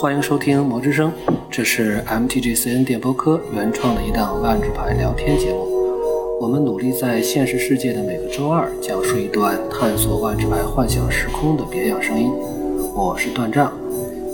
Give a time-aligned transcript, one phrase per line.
[0.00, 1.12] 欢迎收听《魔之声》，
[1.50, 5.68] 这是 MTGCN 电波科原创的一档万智牌聊天节目。
[6.40, 12.32] 我们努力在现实世界的每个周二讲述一段探索万智牌幻想时空的别样声音。
[12.94, 13.70] 我是段丈，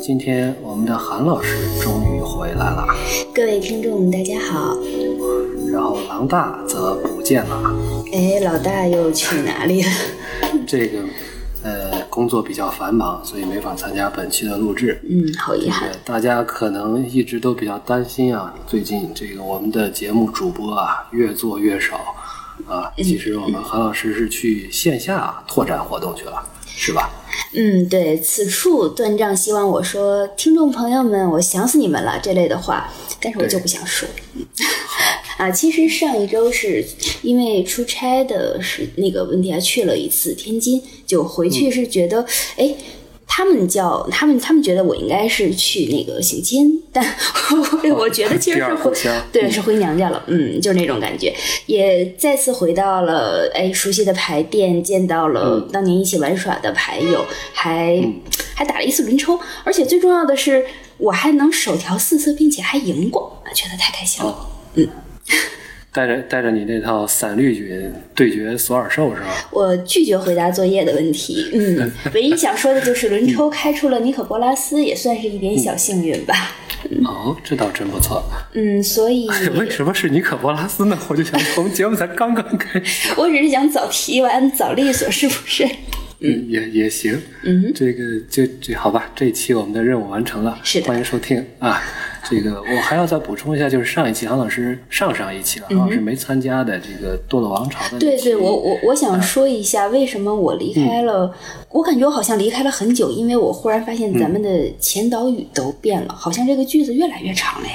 [0.01, 2.87] 今天我们的韩老师终于回来了，
[3.35, 4.76] 各位听众大家好。
[5.72, 7.74] 然后狼大则不见了。
[8.12, 9.88] 哎，老大又去哪里了？
[10.64, 11.04] 这个呃，
[12.17, 14.98] 工作比较繁忙，所以没法参加本期的录制。
[15.06, 15.92] 嗯，好遗憾。
[16.02, 21.98] 大家可能一直都比较担心啊，最近这个我们的节目主播啊越做越少
[22.66, 22.91] 啊。
[22.97, 26.43] 其实我们韩老师是去线下拓展活动去了，
[26.77, 27.11] 是吧？
[27.55, 34.07] 嗯，对，此处断章希望我说，听众朋友们，我想死你们了这类的话，但是我就不想说。
[35.39, 36.85] 啊，其实上一周是
[37.23, 42.25] 因为出差的是那个问题，还去了一次天津，就回去是觉得，
[42.57, 42.75] 哎、
[43.37, 47.05] 他们叫他们，他们觉得我应该是去那个行亲， 但
[47.85, 48.91] 我 我觉得其实是回
[49.30, 51.35] 对是回娘家了，嗯，就是那种感觉，
[51.66, 58.02] 也再次回到了哎熟悉的牌店，见到了当年一起玩耍的牌友，还、
[58.55, 60.65] 还打了一次轮抽，而且最重要的是
[60.97, 64.30] 我还能手调四色，并且还赢过，啊觉得太开心了。
[64.30, 64.47] 哦，
[65.97, 69.28] 带着带着你那套散绿菌对决索尔兽是吧？
[69.50, 71.48] 我拒绝回答作业的问题。
[71.55, 76.55] 嗯， 唯一想说的就是轮抽开出了尼可波拉斯，也算是一点小幸运吧。
[77.06, 78.22] 哦，这倒真不错。
[78.53, 79.27] 嗯，所以
[79.58, 80.98] 为什么是尼可波拉斯呢？
[81.08, 83.08] 我就想，我们节目才刚刚开始。
[83.16, 85.66] 我只是想早提完早利索，是不是？
[86.20, 87.19] 嗯，也也行。
[87.42, 91.83] 嗯，这个就这好吧，这一期我们的任务完成了，是的欢迎收听啊。
[92.28, 101.32] 这个我还要再补充一下，就是上一期韩老师上上一期了，韩老师没参加的这个堕落王朝的对对，我我我想说一下，为什么我离开了？
[101.70, 107.74] 我感觉我好像离开了很久，因为我忽然发现咱们的前导语都变了，好像这个句子越来越长了呀。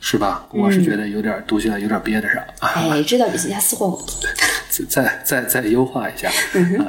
[0.00, 0.46] 是吧？
[0.50, 2.68] 我是觉得有点读起来有点憋得上啊。
[2.74, 3.98] 哎，知道比人家私货
[4.88, 6.28] 再再再优化一下
[6.78, 6.86] 啊，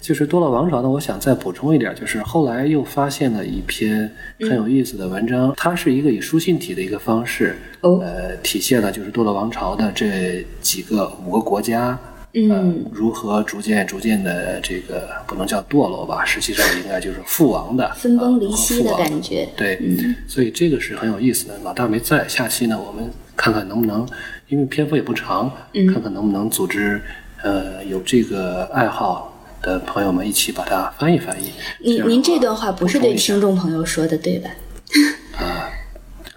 [0.00, 4.10] 就是多洛王朝呢，我想再补充一点，就是后来又发现了一篇
[4.40, 11.98] 很有意思的文章，它是一个以书信体的一个方式，哦呃，体现了就是多洛王朝的这几个五个国家。
[12.32, 19.48] 嗯呃如何逐渐逐渐的这个不能叫堕落吧，实际上应该就是父亡的，分崩离啊析的感觉。
[19.56, 19.80] 对，
[20.28, 21.58] 所以这个是很有意思的。
[21.64, 24.06] 老大没在，下期呢，我们看看能不能，
[24.48, 25.50] 因为篇幅也不长，
[25.92, 27.00] 看看能不能组织
[27.42, 31.50] 呃有这个爱好的朋友们一起把它翻译翻译。
[31.80, 34.50] 您您这段话不是对听众朋友说的，对吧？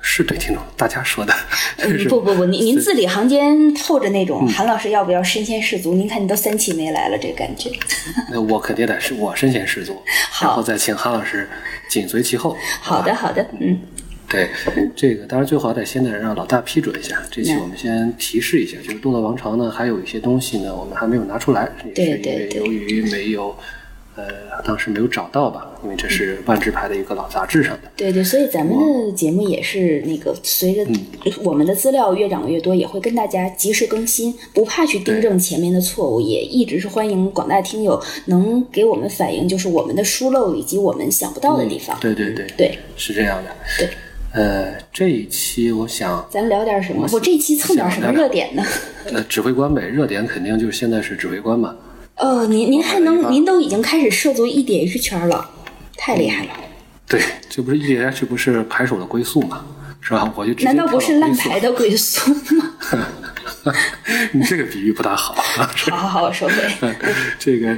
[0.06, 1.34] 是对听众大家说的，
[1.80, 5.94] 嗯不不不，您您字里行间透着那种韩老师要不要身先士卒？
[5.94, 7.72] 您看你都三期没来了，这个感觉。
[8.30, 10.04] 那我肯定得是我身先士卒，
[10.42, 11.50] 然后再请韩老师
[11.88, 12.56] 紧随其后。
[12.82, 13.80] 好的好的，嗯，
[14.28, 14.50] 对，
[14.94, 17.24] 这个当然最好得先得让老大批准一下。
[17.32, 23.58] 这期我们先提示一下，就是《堕落王朝》呢，还有一些东西呢，我们还没有拿出来，也对是因对对为由于没有，
[24.16, 27.92] 呃，当时没有找到吧，因为这是万智牌的一个老杂志上的。
[27.96, 30.86] 对对，所以咱们的节目也是那个随着
[31.42, 41.98] 我们的资料越涨越多，也会跟大家及时更新，不怕去订正前面的错误，也一直是欢迎广大听友能给我们反映，就是我们的疏漏以及我们想不到的地方。
[42.00, 43.50] 对对对，对，是这样的。
[43.80, 43.90] 对，
[44.34, 47.08] 呃，这一期我想，咱聊点什么？
[47.12, 48.64] 我这一期蹭点什么热点呢？
[49.12, 51.76] 呃，指挥官呗，热点肯定就是现在是指挥官嘛。
[52.18, 55.50] 哦，您您还能，您都已经开始涉足 EDH 圈了，
[55.98, 56.52] 太厉害了！
[57.08, 59.66] 对，这不是 EDH 不是牌手的归宿吗，
[60.00, 60.32] 是吧？
[60.36, 62.76] 我就难道不是烂牌的归宿吗？
[64.32, 65.72] 你这个比喻不大好啊。
[65.90, 66.54] 好好好，我收回。
[67.40, 67.78] 这个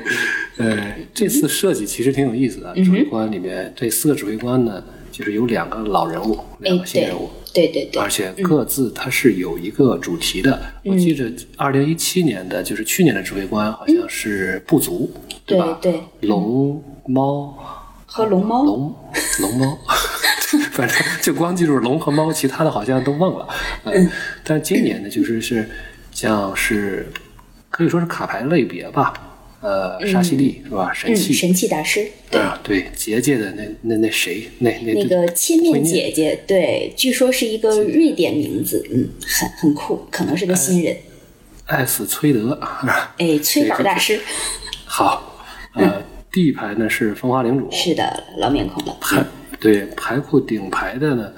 [0.57, 2.73] 呃，这次设计其实挺有意思的。
[2.75, 7.29] 嗯指挥官里面这四个指挥官呢，就是有两个老人物，两个新人物。
[7.55, 8.01] 对对对。
[8.01, 10.61] 而，且各自它是有一个主题的。
[10.83, 15.09] 我记着，二零一七年的就是去年的指挥官好像是部族，
[15.45, 15.79] 对吧？
[15.81, 17.57] 对龙猫。
[18.05, 18.63] 和龙猫。
[18.63, 18.95] 龙
[19.41, 19.77] 龙猫，
[20.71, 23.47] 反正就光记住龙和猫，其他的好像都忘了。
[23.85, 24.09] 嗯，
[24.43, 25.67] 但是今年呢，就是是
[26.11, 27.11] 像是
[27.69, 29.13] 可以说是卡牌类别吧，
[29.61, 30.93] 呃，沙西利是吧？
[30.93, 40.95] 神嗯，器，神器大师，对，啊，对，结界的那那那谁，那那那个千面姐姐，对，据说是一个瑞典名字，嗯，很很酷，可能是个新人。
[41.65, 42.59] 艾斯崔德，
[43.17, 44.19] 哎，催稿大师，
[44.85, 48.95] 好，呃，第一排呢是风华领主，是的，老面孔了。
[49.01, 49.25] 牌
[49.59, 51.33] 对牌库顶牌的呢，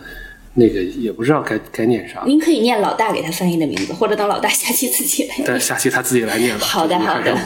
[0.59, 5.45] 那个也不知道该该念啥，您可以念老大给他翻译的名字，或者等老大下期自己来念。
[5.45, 6.65] 但下期他自己来念吧。
[6.65, 7.37] 好的好的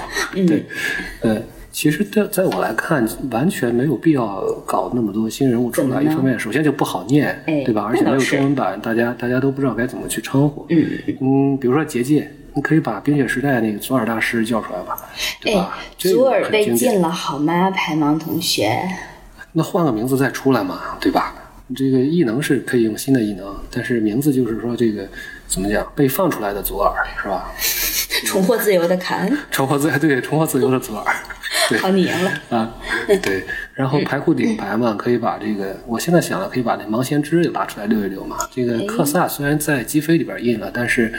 [0.47, 0.65] 对，
[1.19, 1.41] 呃，
[1.73, 6.01] 其实在在我来看，完全没有必要搞那么多新人物出来。
[6.01, 7.83] 一方面，首先就不好念，哎对吧？
[7.83, 10.65] 而且没有中文版，大家大家都不知道该怎么去称呼。
[10.69, 14.95] 嗯嗯，比如说结界，你可以把冰雪时代那个左耳大师叫出来吧，
[15.41, 15.77] 对吧？
[15.97, 18.71] 左耳被禁了好吗，排盲同学？
[19.51, 21.35] 那换个名字再出来嘛，对吧？
[21.75, 25.07] 这个异能是可以用新的异能，但是名字就是说这个
[25.47, 27.51] 怎么讲被放出来的左耳是吧？
[28.25, 31.15] 重获自由的凯恩，重获自 对重获自由的左耳，
[31.69, 32.31] 对好，你赢了。
[32.55, 32.73] 啊，
[33.07, 38.37] 对，然后牌库顶牌嘛，可以把这个，我现在想了，可以把那盲先知也拉出来溜一溜嘛。
[38.51, 41.11] 这个克萨虽然在击飞里边印了，但是，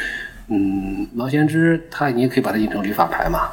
[0.48, 3.50] 嗯，盲先知他你也可以把它印成旅法牌嘛，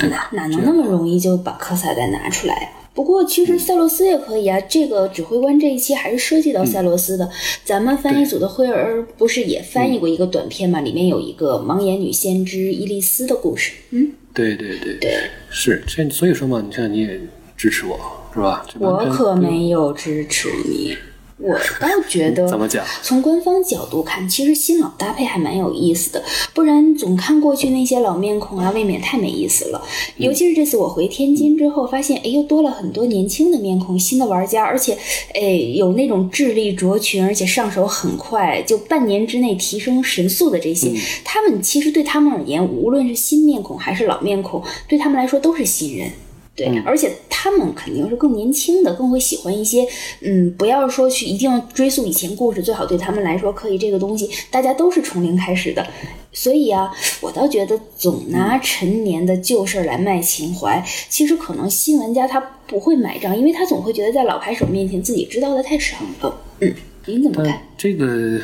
[0.00, 0.28] 对吧？
[0.32, 7.30] 哪能那么容易就把克萨再拿出来呀、不过其实塞洛斯也可以啊，这个指挥官这一期还是涉及到塞洛斯的。
[7.64, 10.80] 咱们翻译组的辉儿不是也翻译过一个短片嘛？
[10.80, 13.72] 里面有一个盲眼女先知伊丽丝的故事。
[13.90, 15.14] 嗯，对对对，对
[15.48, 17.18] 是这，所以说嘛，你看你也
[17.56, 17.98] 支持我
[18.34, 18.66] 是吧？
[18.78, 20.94] 我可没有支持你，
[21.38, 22.84] 我倒觉 得怎么讲？
[23.02, 26.22] 从官方角度看，其实新老搭配还蛮有意思的，
[26.54, 29.82] 不然总看过去那些老面孔啊，未免太没意思了。
[30.16, 34.96] 尤其是这次我回天津之后，发现哎，又多了很多年轻的面孔，新的玩家，而且
[35.34, 35.40] 哎，
[35.74, 40.92] 有那种智力卓群，而且上手很快，就半年之内提升神速的这些，
[41.24, 46.10] 他们其实对他们而言，无论是新面孔还是老面孔，对他们来说都是新人。
[46.54, 49.86] 对，而且他们肯定是更年轻的，更会喜欢一些，
[50.20, 55.86] 嗯，不要说去一定要追溯以前故事，最好对他们来说可以这个东西，大家都是从零开始的，
[56.30, 66.38] 所以啊，我倒觉得总拿陈年的旧事儿来卖情怀，其实可能新玩家他不会买账，因为他总会觉得在老牌手面前自己知道的太少了。
[66.60, 66.74] 嗯，
[67.06, 67.62] 您怎么看？
[67.78, 68.38] 这个，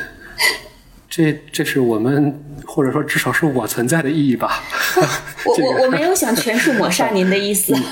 [1.07, 4.63] 这这是我们或者说至少是我存在的意义吧。
[5.45, 7.73] 我我我没有想全数抹杀您的意思。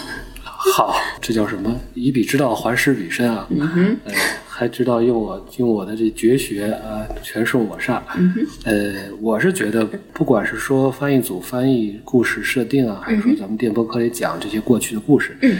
[0.73, 1.73] 好，这叫什么？
[1.93, 3.47] 以彼之道还施彼身啊！
[3.51, 4.13] 嗯哼，呃，
[4.47, 8.03] 还知道用我用我的这绝学啊，全数抹杀。
[8.17, 15.57] 嗯哼，呃，我是觉得，不管是说翻译组翻译故事设定啊，还是说咱们电波课里讲这些过去的故事，嗯，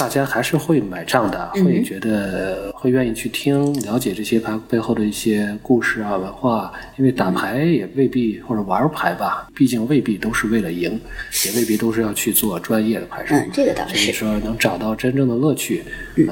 [0.00, 10.98] 大家还是会买账的，会觉得会愿意去听了解这些牌背后的一些故事啊、文化，因为打牌也未必或者玩牌吧，毕竟未必都是为了赢，
[11.44, 13.34] 也未必都是要去做专业的牌手。
[13.34, 14.12] 嗯，这个倒是所以。
[14.12, 15.84] 说能找到真正的乐趣，
[16.16, 16.26] 嗯、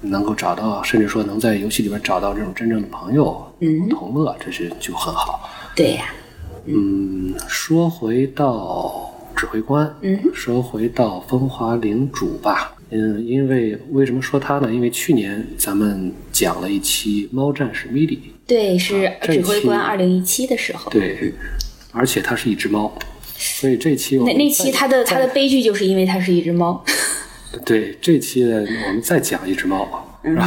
[0.00, 5.46] 能够找到，甚至说能在游戏里边找到这种真正的朋友，嗯，同乐，这是就很好。
[5.76, 6.06] 对呀、
[6.64, 12.72] 嗯，说回到指挥官，嗯，说回到风华领主吧。
[12.90, 14.72] 嗯，因为为什么说它呢？
[14.72, 20.90] 因为去年咱们讲了一期猫战士米莉，对，是指挥官期二零一七的时候。
[20.90, 21.32] 对，
[21.92, 22.92] 而且它是一只猫，
[23.36, 26.84] 所以这期我那那期它的它的悲剧就是因为它是一只猫。
[27.64, 30.46] 对，这期呢，我们再讲一只猫，是吧？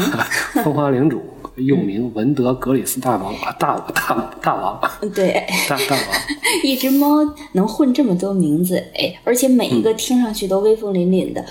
[0.64, 1.22] 风华领主
[1.56, 4.82] 又名文德格里斯大王，啊大大大王，
[5.14, 6.06] 对，大大王。
[6.64, 7.20] 一只猫
[7.54, 11.46] 能混这么多名字，哎，而且每一个听上去都威风凛凛的，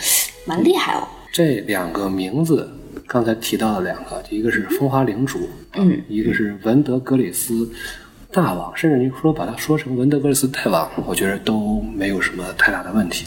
[0.45, 1.07] 蛮厉害哦。
[1.33, 2.71] 这两个名字，
[3.07, 7.71] 刚才提到的两个，一个是风华领主，嗯，一个是文德格里斯
[8.31, 13.27] 大王，甚至你说把它说成文德格里斯大王，我觉得都没有什么太大的问题。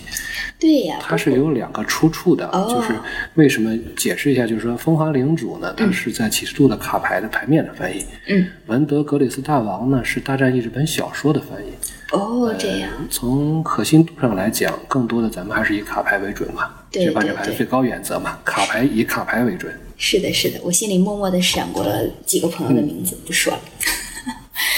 [0.60, 3.00] 对呀，它是有两个出处的，哦就是
[3.36, 11.70] 为什么解释一下，就是说风华领主呢，它是在启示录的卡牌的牌面的翻译，嗯，文德格里斯大王呢是大战译这本小说的翻译。
[12.16, 19.74] 哦，这样，从可信度上来讲，更多的咱们还是以卡牌为准嘛，对这万智对对牌最高原则嘛，卡牌以卡牌为准。
[19.98, 23.60] 是的，是的，我心里默默的闪过了几个朋友的名字，不说了。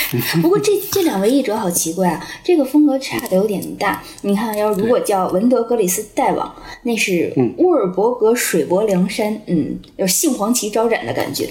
[0.41, 4.01] 不过这这两位译者好奇怪啊，这个风格差的有点大。
[4.22, 11.50] 你看，要如果叫文德格里斯大王，那是乌尔伯格水泊梁山，嗯，有杏黄旗招展的感觉。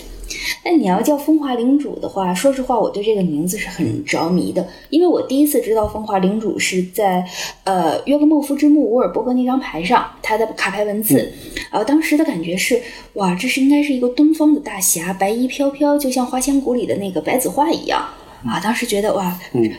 [0.65, 7.25] 但你要叫风华领主的话，说实话，我对这个名字是很着迷的，因为我第一次知道风华领主是在
[7.65, 11.33] 呃约格莫夫之墓乌尔伯格那张牌上，他的卡牌文字，
[11.71, 12.83] 然后当时的感觉是，
[13.15, 18.05] 哇，这是应该是一个东方的大侠，白衣飘飘，就像花千骨里的那个白子画一样。
[18.45, 19.37] 啊，当时觉得哇，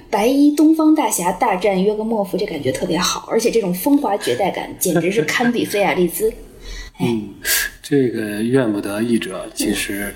[0.09, 6.33] 白衣东方大侠大战约格莫夫，这感觉特别好，而且这种风华绝代感简直是堪比菲亚利兹。
[6.99, 7.29] 嗯，
[7.89, 10.13] 这个怨不得译者，其实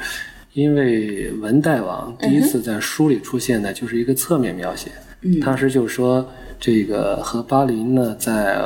[0.52, 5.40] 因为文代王第一次在书里出现的就是一个侧面描写，嗯。
[5.40, 8.60] 当时就说这个和巴林呢在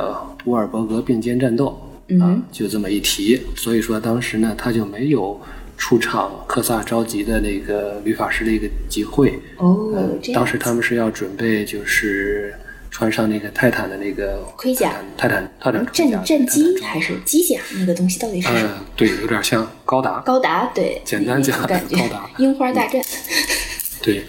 [0.46, 5.40] 乌尔伯格并肩战斗，嗯啊，就这么一提，所以说当时呢他就没有
[5.76, 12.52] 出场科萨召集的那个旅法师的一个集会，哦，当时他们是要准备就是
[12.96, 17.60] 穿上那个泰坦的那个盔甲泰坦泰坦战战机还还是机甲？
[17.74, 18.70] 那个东西到底是什么？
[18.72, 20.20] 嗯，对，有点像高达。
[20.20, 23.02] 高达对，简单讲 高达樱花大战。
[24.00, 24.24] 对，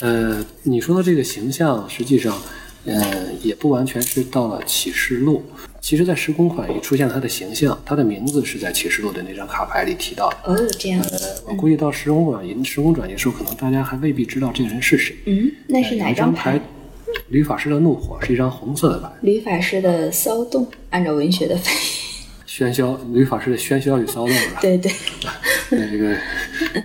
[0.00, 2.38] 呃，你说的这个形象，实际上，
[2.84, 5.42] 呃，也不完全是到了启示录。
[5.80, 10.36] 其实，在时空款一出现他的形象，他的名字是在启示录的那张卡牌里提到的。
[10.44, 11.00] 哦，这样。
[11.00, 15.16] 呃，我估计到时空转移、时空转移的时候，可能大家还未必知道这个人是谁。
[15.24, 16.60] 嗯，那是哪张牌？
[17.28, 19.10] 吕法师的怒火是一张红色的牌。
[19.22, 21.78] 吕法师的骚动，按照文学的翻译。
[22.46, 24.58] 喧嚣，吕法师的喧嚣与骚动是吧？
[24.60, 24.90] 对对。
[25.70, 26.16] 那这个，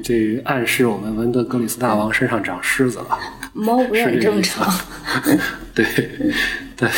[0.04, 3.18] 这暗示我们文德格里斯大王身上长狮子了。
[3.54, 4.74] 猫不是很正常。
[5.74, 5.86] 对，
[6.76, 6.90] 对，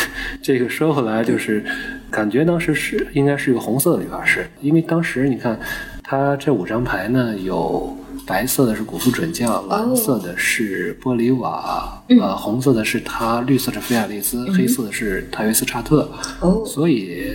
[0.42, 1.62] 这个说回来就是，
[2.10, 5.60] 感觉当时是应该是一个红色的理发师，因为当时你看，
[6.02, 16.10] 他这五张牌呢，有白色的是古苏准将，蓝色的是玻璃瓦，呃，红色的是他，绿色的菲亚利斯，黑色的是泰维斯查特。
[16.40, 17.32] 哦，所以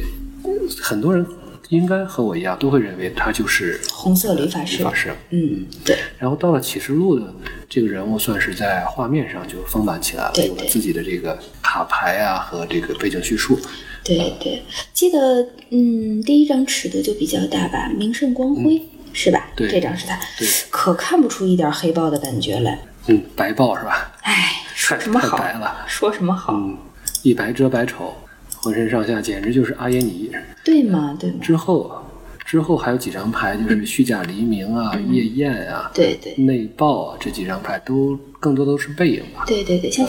[0.82, 1.26] 很多人。
[1.70, 4.80] 应该和我一样，都会认为他就是红色理发师。
[4.80, 5.96] 理发师，嗯，对。
[6.18, 7.32] 然后到了启示录的
[7.70, 13.56] 这个人物，算是在画面上就丰满起来了，有了自己的这个卡牌啊和这个背景叙述。
[14.04, 18.82] 对对，记得嗯，第一张尺度就比较大吧，名胜光辉
[19.14, 19.48] 是吧？
[19.56, 20.20] 对，这张是他。
[20.38, 22.80] 对，可看不出一点黑豹的感觉来。
[23.08, 24.12] 嗯，白豹是吧？
[24.22, 25.38] 哎，说什么好？
[25.38, 25.86] 白了。
[25.88, 26.54] 说什么好？
[26.54, 26.78] 嗯，
[27.24, 28.14] 一白遮百丑。
[28.62, 30.30] 浑身上下简直就是阿耶尼，
[30.66, 31.16] 对吗？
[31.18, 31.38] 对吗？
[31.42, 32.06] 之后，
[32.46, 39.46] 之后还有几张牌，就是虚假黎明啊、夜宴啊、对对、内爆啊，这几张牌都更多都是背影吧。
[39.48, 40.06] 对对对，像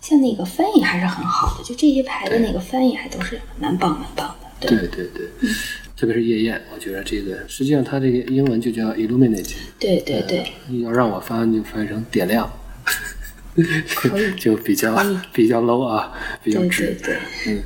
[0.00, 4.66] 像那个翻译还是很好的，就这些牌的那个翻译还都是蛮棒蛮棒的。
[4.66, 5.30] 对对对，
[6.02, 9.52] 特别是夜宴，我觉得这个实际上它这个英文就叫 illuminate。
[9.78, 10.44] 对对对，
[10.82, 12.50] 要让我翻就翻译成点亮。
[14.36, 14.92] 就比较
[15.32, 17.14] 比较 low 啊，比较直，对
[17.46, 17.62] 嗯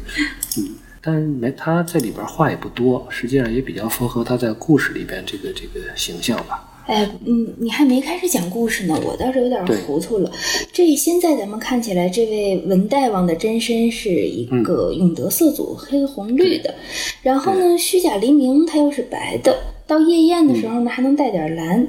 [0.59, 0.69] 嗯，
[1.01, 6.63] 但是没他在里边话也不多，实际上也比较符合他在故事里边这个这个形象吧。
[6.87, 10.31] 哎，嗯，你还没开始讲故事呢，我倒是有点糊涂了。
[10.73, 16.75] 这现在咱们看起来，这位文大王的真身是一个永德色组黑红绿的，
[17.23, 21.87] 然后呢，虚假黎明它又是白的，到夜宴的时候呢还能带点蓝，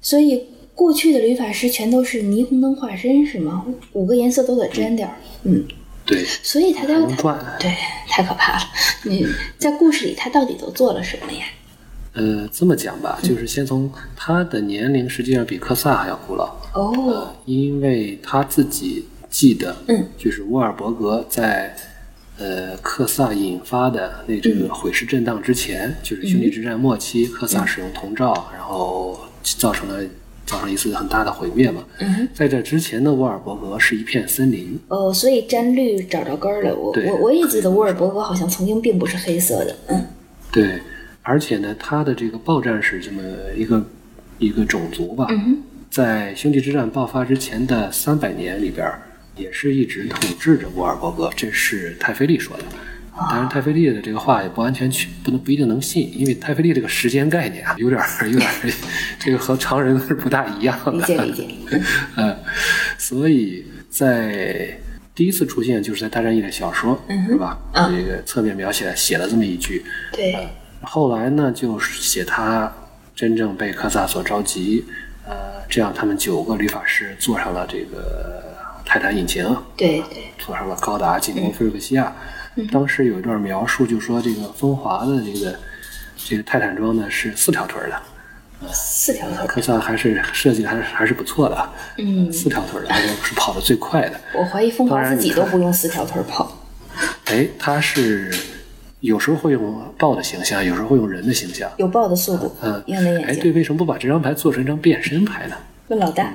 [0.00, 0.44] 所以。
[0.76, 3.64] 过去的旅法师全都是霓虹灯化身，是吗？
[3.94, 5.64] 五个颜色都得沾点儿，嗯，
[6.04, 6.22] 对。
[6.42, 7.00] 所以他他
[7.58, 7.74] 对
[8.06, 8.64] 太可怕了。
[9.04, 9.26] 你
[9.56, 11.46] 在故事里他到底都做了什么呀？
[12.16, 21.76] 呃，这么讲吧，就是先从他的年龄，实际上比科萨还要古老哦，因为他自己记得，嗯，就是沃尔伯格在
[22.38, 30.02] 呃克萨引发的那这个毁尸震荡之前，就是兄弟之战末期，克萨使用铜罩，然后造成了。
[30.48, 31.84] 造成一次很大的毁灭嘛。
[31.98, 34.78] 嗯，在这之前的沃尔伯格是一片森林。
[34.86, 36.72] 哦，所以沾绿找着根儿了。
[36.72, 39.76] 我我我也记得沃尔伯格好像曾经并不是黑色的。
[39.88, 40.06] 嗯，
[40.52, 40.80] 对，
[41.28, 43.20] 而且呢，他的这个暴战士这么
[43.56, 43.84] 一个
[44.38, 45.26] 一个种族吧，
[45.90, 48.88] 在星际之战爆发之前的三百年里边，
[49.36, 51.28] 也是一直统治着沃尔伯格。
[51.34, 52.62] 这是泰菲利说的。
[53.30, 58.48] 当然，泰菲利的这个话也不完全去，不能不一定能信，因为泰菲利这个时间概念啊，有点有点
[59.18, 60.92] 这个和常人是 不大一样的。
[60.92, 61.82] 理解理解。
[62.14, 62.36] 嗯，
[62.98, 64.78] 所以在
[65.12, 67.58] 第一次出现就是在大战役的小说，是吧？
[67.74, 69.82] 这个侧面描写写了这么一句。
[70.12, 70.46] 对。
[70.82, 72.72] 后来呢，就写他
[73.14, 74.84] 真正被科萨所召集，
[75.26, 75.34] 呃，
[75.68, 78.42] 这样他们九个旅法师坐上了这个
[78.84, 79.44] 泰坦引擎，
[79.76, 82.14] 对对，坐上了高达进攻菲尔克西亚。
[82.72, 85.58] 当时有一段描述，就说这个风华的这个
[86.16, 94.18] 这个泰坦装呢是四条腿的，四条腿，科萨还是设计还是还是不错的，嗯，四条腿的，而且是跑得最快的。
[94.34, 96.50] 我怀疑风华自己都不用四条腿跑。
[97.26, 98.34] 哎，他是
[99.00, 103.28] 有时候会用豹的形象，有时候会用人的形象，有豹的速度，嗯，用的眼睛。
[103.28, 105.56] 哎，对，为什么不把这张牌做成一张变身牌呢？
[105.88, 106.32] 问老大。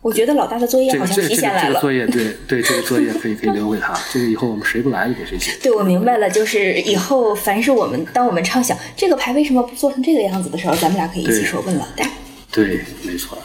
[0.00, 1.68] 我觉得老大的作业好像提前来了。
[1.68, 3.92] 这个作业，对 对，这个作业可以可以留给他。
[4.12, 5.50] 这个以后我们谁不来就给谁写。
[5.60, 12.08] 对，我明白了，就是以后凡是我们当我们畅想这个牌为什么不做成这个样子的时候，咱们俩可以一起说问老大。
[12.52, 13.36] 对，没错。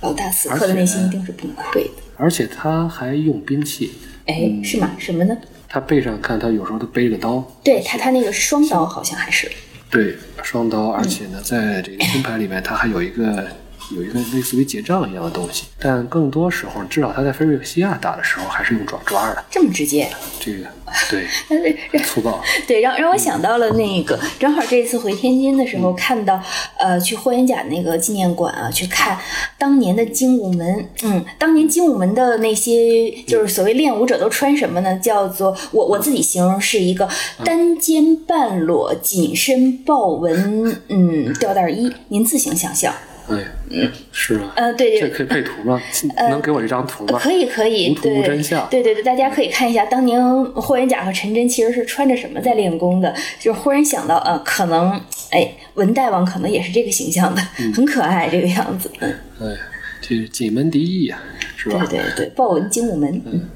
[0.00, 1.90] 老大此刻的内心一定是崩溃的。
[2.16, 3.92] 而且他还用兵器。
[4.26, 4.92] 哎，是吗？
[4.98, 5.36] 什么呢？
[5.72, 7.42] 他背上看，他有时候都背个刀。
[7.64, 9.50] 对他，他那个是双刀，好像还是。
[9.90, 13.48] 对，双刀，而且呢，在这个金牌里面，他还有一个。
[13.90, 19.44] 有一个类似于结账一样的东西，但更多时候，至少他在菲瑞克西亚打的时候还是用爪抓的。
[19.50, 20.08] 这么直接？
[20.40, 20.66] 这个
[21.10, 22.42] 对， 粗暴。
[22.66, 26.40] 对，让让我想到了那个，正好这一次回天津的时候，看到
[26.78, 29.18] 呃，去霍元甲那个纪念馆啊，去看
[29.58, 30.88] 当年的精武门。
[31.02, 34.98] 嗯，当年精武门的那些就是所谓练武者都穿什么呢？
[34.98, 37.08] 叫做我我自己形容是一个
[37.44, 42.94] 单肩半裸紧身豹纹嗯吊带衣，您自行想象。
[43.28, 43.36] 哎，
[43.70, 45.80] 嗯，是啊，呃，对这可以配图吗？
[46.30, 47.18] 能给我一张图吗？
[47.18, 48.66] 可以，可以，无图无真相。
[48.68, 55.00] 对对对，大家可以看一下，当年霍元甲和陈真其实是穿着什么在练功的，就是忽然想到，呃，可能，
[55.30, 57.40] 哎，文大王可能也是这个形象的，
[57.74, 58.90] 很可爱这个样子。
[59.00, 59.56] 嗯，哎，
[60.00, 61.22] 这是锦门第一呀，
[61.56, 61.86] 是吧？
[61.88, 63.22] 对对对，豹纹精武门。
[63.26, 63.48] 嗯。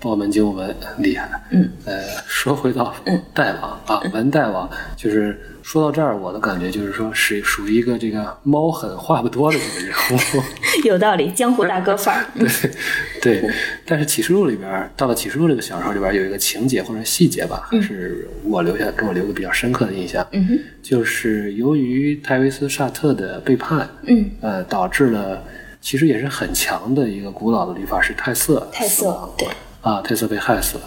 [0.00, 1.28] 豹门精武门厉害。
[1.50, 1.70] 嗯。
[1.84, 2.94] 呃，说回到
[3.34, 5.38] 大王啊，文大王就是。
[5.62, 9.94] 说到这儿，我的感觉就是说，是属于一个这个猫狠话不多的这个人
[10.34, 10.42] 物，
[10.88, 12.26] 有道理，江湖大哥范儿。
[13.20, 13.50] 对，对。
[13.86, 20.26] 但是启示录里边，到了启示录这个小说里边，有一个情节或者细节吧，是我留下给我留个比较深刻的印象。
[20.32, 25.44] 嗯哼，就是由于泰维斯·沙特的背叛，嗯，呃，导致了
[25.80, 29.46] 其实也是很强的一个古老的律法师泰瑟，泰瑟，对，
[29.82, 30.84] 啊，泰瑟被害死了。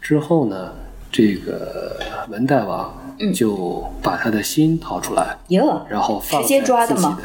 [0.00, 0.72] 之后呢，
[1.10, 1.96] 这个
[2.28, 2.98] 文大王。
[3.32, 7.16] 就把他的心掏出来，哟，然后放直接抓的吗？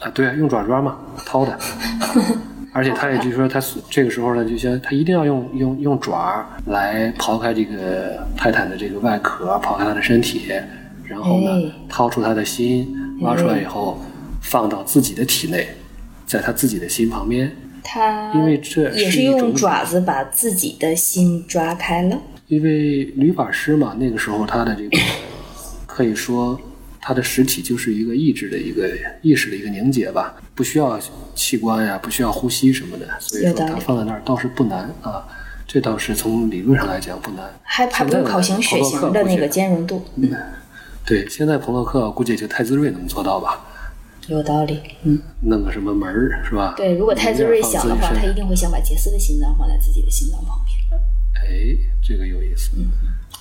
[0.00, 1.58] 啊，对啊，用爪抓嘛，掏的。
[2.72, 3.60] 而且他也就是说，他
[3.90, 10.50] 这个时候呢，就像他一定要用用用爪来刨开这个泰坦的这个外壳，刨开他的身体，
[11.04, 11.50] 然后呢，
[11.86, 14.00] 掏出他的心，挖出来以后
[14.40, 15.68] 放到自己的体内，
[16.24, 17.54] 在他自己的心旁边。
[17.82, 22.18] 他因为这也是用爪子把自己的心抓开了。
[22.48, 24.98] 因为女法师嘛，那个时候她的这个。
[25.86, 26.58] 可以说，
[27.02, 28.88] 她的实体就是一个意志的一个
[29.20, 30.98] 意识的一个凝结吧，不需要
[31.34, 35.22] 器官呀，不需要呼吸什么的，所以说她放在那儿倒是不难啊，
[35.66, 37.44] 这倒是从理论上来讲不难。
[37.62, 40.02] 还怕不用考型血型的那个兼容度。
[40.16, 40.30] 嗯，
[41.04, 43.60] 对，现在朋洛克估计也就太子睿能做到吧？
[44.28, 45.18] 有道理，嗯。
[45.40, 46.74] 弄个什么门儿是吧？
[46.76, 51.00] 对，如果太子睿想的话，他一定会想把杰斯的心脏放在自己的心脏旁边。
[51.34, 52.86] 哎，这个有意思，嗯，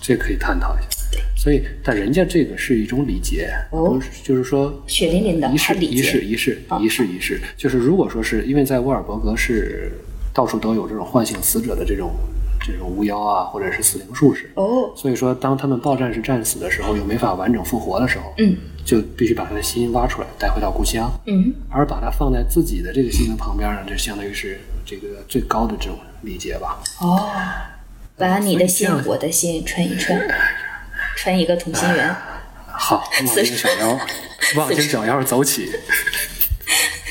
[0.01, 0.87] 这可以探讨一下。
[1.11, 7.41] 对所以，但人家这个是一种礼节，哦，就是说血淋淋的仪式，仪式，仪式，仪式，仪式。
[7.57, 9.91] 就是如果说是因为在沃尔伯格是
[10.33, 12.11] 到处都有这种唤醒死者的这种
[12.65, 26.81] 这种巫妖啊，或者是死灵术士，哦，所以说当他们报战士战死的时候，又没法完整复活的时候，嗯，就必须把他的心挖出来带回到故乡，嗯，而把它放在自己的这个心灵旁边呢，这相当于是这个最高的这种礼节吧。
[26.99, 27.29] 哦，
[28.17, 30.19] 把你的心，我的心串一串。
[31.17, 32.15] 穿一个同心圆，
[32.65, 33.99] 好，望京小腰，
[34.55, 35.69] 望京小腰走起。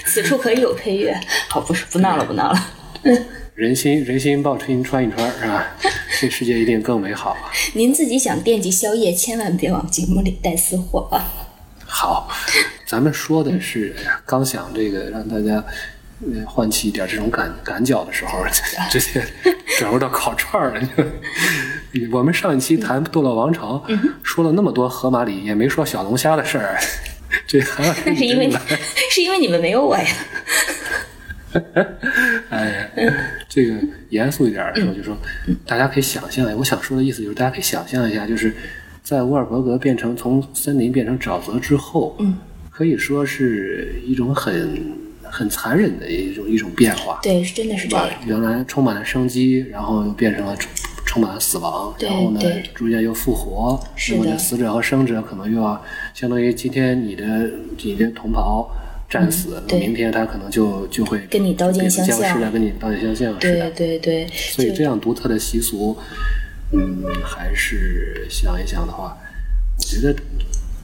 [0.06, 1.16] 此处可以有配乐，
[1.48, 2.58] 好，不是不闹了，不闹了。
[3.54, 5.64] 人心人心抱春穿一穿是吧？
[6.20, 7.36] 这世界一定更美好。
[7.74, 11.22] 您自己想惦记宵夜，千万别往节目里带私货啊。
[11.90, 12.30] 好，
[12.86, 15.62] 咱们说的是，哎呀，刚想这个让大家。
[16.46, 18.44] 唤起一点这种感感脚的时候，
[18.90, 19.24] 直接
[19.80, 20.88] 转入到烤串儿了。
[22.12, 23.82] 我们上一期谈《堕落王朝》，
[24.22, 26.78] 说了那么多河马里，也没说小龙虾的事儿。
[27.46, 28.50] 这那 是因为
[29.10, 30.04] 是因为你们没有我呀。
[32.50, 32.90] 哎，
[33.48, 33.74] 这个
[34.10, 35.16] 严肃一点的时候，就说
[35.64, 38.54] 大家可以想象，我想说的意思就是，大家可以想象一下，就是
[39.10, 42.36] 在乌尔伯格变成从森林变成沼泽之后，嗯，
[42.70, 44.70] 可以说是一种很。
[45.32, 48.08] 很残忍的一种一种变化，对，是真的是这样。
[48.26, 50.56] 原来充满了生机，然后又变成了
[51.06, 52.40] 充满了死亡，然后呢，
[52.74, 53.80] 逐渐又复活。
[53.94, 54.36] 是的。
[54.36, 55.80] 死者和生者可能又要
[56.14, 57.48] 相当于今天你的
[57.80, 58.68] 你的同袍
[59.08, 63.38] 战死，明天他可能就就会跟你刀剑相向，跟你刀剑相向。
[63.38, 64.26] 对对对。
[64.34, 65.96] 所以这样独特的习俗，
[66.72, 69.18] 嗯，还是想一想的话，
[69.78, 70.14] 我觉得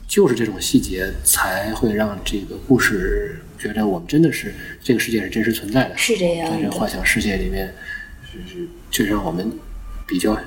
[0.08, 3.40] 就是这种细节才会让这个故事。
[3.58, 6.50] 觉得我们真的是这个世界是真实存在的，是这样。
[6.50, 7.72] 在这幻想世界里面，
[8.30, 9.50] 是就让我们
[10.06, 10.38] 比较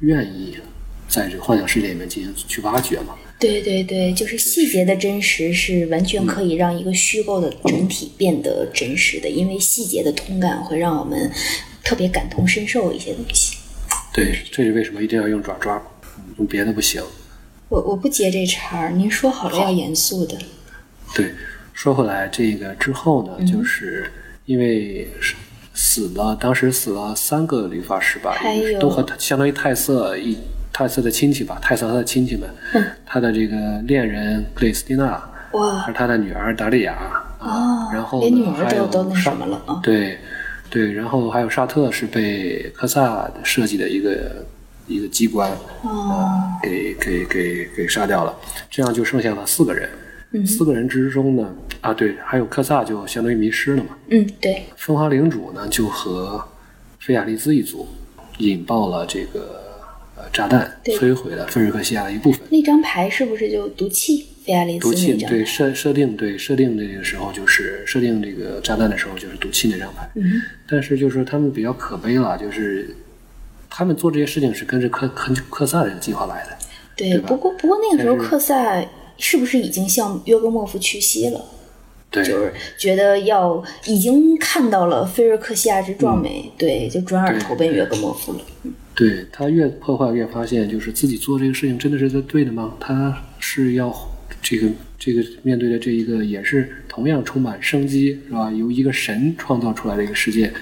[0.00, 0.56] 愿意
[1.08, 3.14] 在这个幻想世界里面进行去挖掘嘛。
[3.38, 11.30] 对对对，就是细节的真实是完全可以让一个虚构的整体变得真实的，因为细节的通感会让我们
[11.84, 13.55] 特别感同身受一些东西。
[14.16, 15.80] 对，这是为什么一定要用爪爪，
[16.38, 17.00] 用别的不行。
[17.68, 20.36] 我我不接这茬儿，您说好了要严肃的。
[21.14, 21.32] 对。
[21.74, 24.10] 说回来，这个之后呢，就是
[24.46, 25.06] 因为
[25.74, 28.34] 死了，当时死了三个理发师吧，
[28.80, 30.38] 都和相当于泰瑟一
[30.72, 32.48] 泰瑟的亲戚吧，泰瑟他的亲戚们，
[33.04, 36.94] 他的这个恋人克里斯蒂娜，哇，是他的女儿达利亚，
[37.38, 40.18] 啊，然后连女儿都都那什么了啊，对，
[40.68, 44.44] 对，然后还有沙特是被科萨设计的一个
[44.86, 45.50] 一个机关，
[45.82, 48.34] 啊，给给给给杀掉了，
[48.70, 49.88] 这样就剩下了四个人。
[50.32, 53.96] 嗯四个人之中呢，啊对，还有科萨就相当于迷失了嘛。
[54.08, 56.44] 嗯，对，风华领主呢就和
[56.98, 57.86] 菲亚利兹一组
[58.38, 59.62] 引爆了这个
[60.16, 62.40] 呃炸弹，摧毁了菲瑞克西亚的一部分。
[62.50, 64.26] 那张牌是不是就毒气？
[64.46, 65.14] 菲亚利斯毒气？
[65.14, 72.94] 对设设定对设定这个时候就是设定这个炸弹的时候就是毒气那张牌，嗯，但是就是说他们比较可悲了，就是
[73.68, 76.56] 他们做这些事情是跟着科科科萨这个计划来的，
[76.94, 78.80] 对，对不过不过那个时候克萨
[79.18, 81.44] 是不是已经向约格莫夫屈膝了？
[82.08, 88.38] 对，就是觉得要已经看到了菲瑞克西亚之壮美，对，就转而投奔约格莫夫了。
[88.94, 92.74] 对他越破坏越发现，就是自己做这个事情真的是在对的吗？
[92.78, 93.92] 他是要
[94.48, 98.48] 这个这个面对的这一个也是同样充满生机，是吧？
[98.52, 100.52] 由一个神创造出来的一个世界，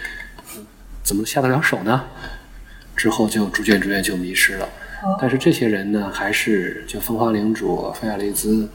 [0.57, 0.64] 嗯
[1.03, 2.03] 怎么下得了手呢？
[2.97, 4.66] 之后就逐渐逐渐就迷失了。
[5.20, 8.66] 但是这些人呢，还是就风花领主、菲亚雷兹，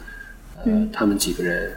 [0.64, 1.72] 呃，他们几个人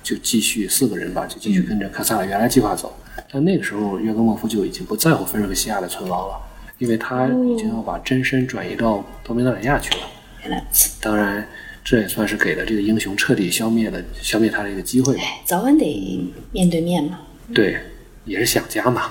[0.00, 2.96] 就继续四个人吧，就继续跟着卡萨尔原来计划走。
[3.32, 6.40] 但那个时候，约格莫夫就已经不在乎菲瑞克西亚的存亡了，
[6.78, 10.06] 因为他已经要把真身转移到多米纳里亚去了。
[11.00, 11.44] 当然，
[11.90, 15.22] 这也算是给了这个英雄彻底消灭了消灭他的一个机会吧。
[15.44, 17.18] 早晚得面对面嘛。
[17.52, 17.78] 对，
[18.24, 19.10] 也是想家嘛。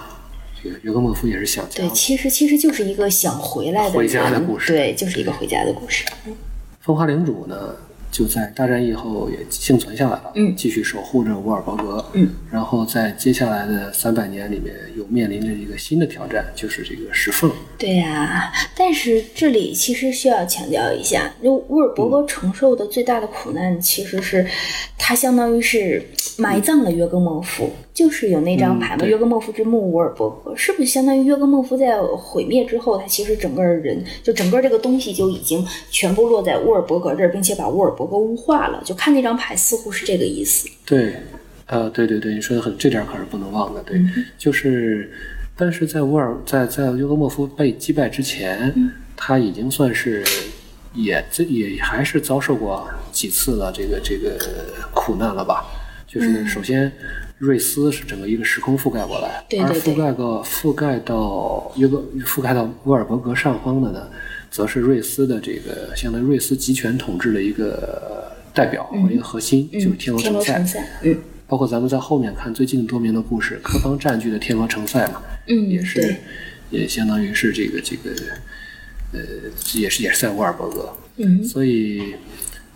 [0.64, 1.90] 这个约格莫夫也是想家对，。
[1.90, 6.06] 其实其实就是一个想回来的回家的故事对，就是一个回家的故事。
[6.80, 7.76] 风华领主呢，
[8.12, 10.56] 就在大战以后也幸存下来了，嗯。
[10.56, 17.50] 继续守护着沃尔伯格，嗯，然后在接下来的三百年里面，又面临着一个新的挑战，就是这个石缝。
[17.78, 24.46] 对呀、但是这里其实需要强调一下，就沃尔伯格承受的最大的苦难，其实是
[24.98, 26.04] 他相当于是
[26.38, 38.82] 埋葬了约格莫夫，就是有那张牌嘛，嗯约格莫夫之墓沃尔伯格，是不是相当于约格莫夫在毁灭之后，他其实整个人就整个这个东西就已经全部落在沃尔伯格这儿，并且把沃尔伯格污化了？
[38.86, 40.70] 就看那张牌，似乎是这个意思。
[40.86, 41.18] 对，
[41.66, 43.84] 呃，对对对，你说的很，这点儿可是不能忘的。
[43.84, 45.12] 对，嗯就是，
[45.58, 50.24] 但是在沃尔在在尤格莫夫被击败之前，嗯他已经算是
[50.94, 54.40] 也这也还是遭受过几次了这个这个
[54.94, 55.66] 苦难了吧？
[56.08, 56.90] 就是嗯首先。
[57.40, 64.10] 瑞斯是整个一个时空覆盖过来，对对对而覆盖到覆盖到约格覆盖到沃尔伯格上方的呢，
[64.52, 70.84] 则是瑞斯的这个相当于瑞斯集权统治的一个代表和一个核心，就是天罗城塞。
[71.04, 71.18] 嗯
[71.50, 76.16] 包括咱们在后面看最近多名的故事，科方占据的天罗城塞嘛，嗯，也是，
[76.70, 78.12] 也相当于是这个这个
[79.14, 79.20] 呃，
[79.74, 82.14] 也是也是在沃尔伯格，嗯所以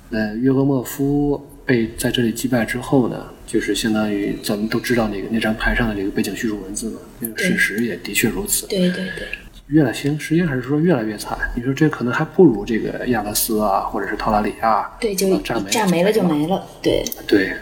[0.10, 8.66] 呃，约格莫夫被在这里击败之后呢，就是相当于咱们都知道那个那张牌上的这个背景叙述文字嘛，那个事实也的确如此。
[8.66, 9.28] 对对对，
[9.68, 11.38] 越来行，实际上是说越来越惨。
[11.56, 17.54] 你说这可能还不如这个亚勒斯啊，或者是陶拉里亚，对，就呃炸没炸没了就没了，对，对，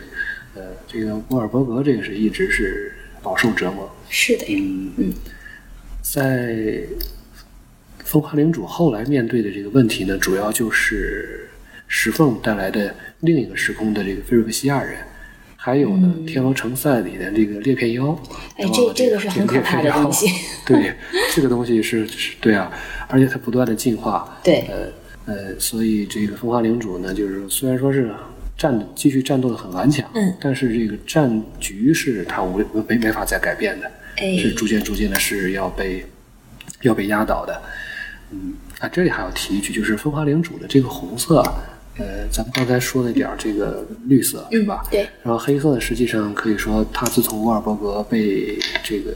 [0.56, 3.90] 呃，这个沃尔伯格这个是一直是饱受折磨。
[4.10, 5.14] 是的嗯，嗯，
[6.02, 6.82] 在
[8.04, 11.48] 风华领主后来面对的这个问题呢，主要就是
[11.88, 14.98] 石缝带来的另一个时空的这个菲瑞克西亚人，
[15.64, 18.06] 还有呢、天罗城赛里的这个裂片妖。
[18.06, 20.26] 嗯哎这这个是很可怕的东西
[20.66, 20.92] 对，
[21.36, 22.72] 这个东西是是对啊，
[23.08, 24.40] 而且它不断的进化。
[24.44, 24.88] 对呃
[25.32, 28.12] 呃，所以这个风华领主呢，就是虽然说是
[28.58, 36.04] 战继续战斗的很顽强，嗯但是这个战局是它无没没法再改变的，哎是逐渐逐渐的是要被
[36.82, 37.62] 要被压倒的。
[38.32, 41.54] 嗯啊，这里还要提一句，就是风华领主的这个红色啊，
[41.98, 44.84] 呃，咱们刚才说了一点儿这个绿色是吧？
[44.90, 49.12] 对然后黑色的实际上可以说，它自从沃尔伯格被这个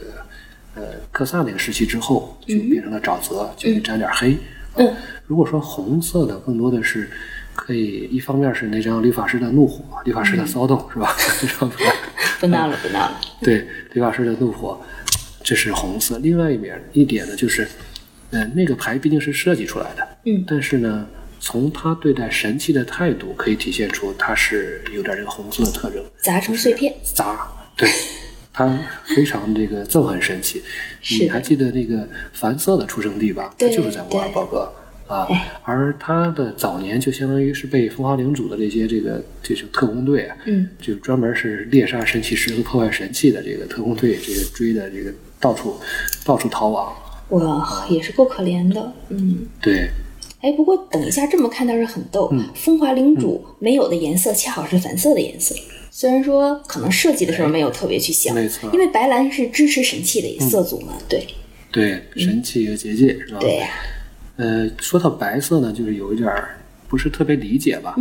[0.75, 4.38] 呃克萨那个时期之后，就变成了沼泽，就会沾点黑。
[4.75, 4.93] 嗯，
[5.25, 7.09] 如果说红色的，更多的是
[7.53, 11.15] 可以一方面是那张理发师的怒火，理发师的骚动、是吧？
[11.39, 11.85] 这张牌，
[12.41, 14.77] 不闹了不闹了，对，理发师的怒火，
[15.41, 16.17] 这是红色。
[16.17, 17.65] 另外一面一点呢，就是，
[18.31, 21.07] 呃，那个牌毕竟是设计出来的，嗯但是呢，
[21.45, 26.03] 从他对待神器的态度可以体现出他是有点这个红色的特征。
[26.17, 27.88] 砸成碎片，砸，对，
[28.51, 28.67] 他
[29.15, 30.63] 非常这个憎恨神器。
[31.01, 33.53] 是你还记得那个凡瑟的出生地吧？
[33.60, 34.73] 他对就是在沃尔伯格
[35.05, 35.51] 啊哎。
[35.62, 45.79] 而他的早年就相当于是被风华领主的这些这个这种特工队啊，嗯，就专门是猎杀神器师和破坏神器的这个特工队，这个追的这个到处
[46.25, 46.91] 到处逃亡。
[47.29, 49.45] 哇，也是够可怜的，嗯。
[49.62, 49.88] 对，
[50.45, 52.29] 哎，不过等一下这么看倒是很逗。
[52.31, 55.55] 嗯风华领主没有的颜色恰好是蓝色的颜色，
[55.89, 60.93] 虽然说可能设计的时候没有特别去想，没错因为白蓝是支持神器的色组嘛。
[61.10, 61.25] 对
[61.71, 63.39] 对，神器和结界是吧？
[63.39, 63.69] 对呀、
[64.36, 67.95] 呃，说到白色呢，就是有一点儿不是特别理解吧，